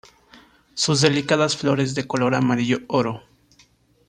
[0.73, 3.21] Sus delicadas flores de color amarillo oro.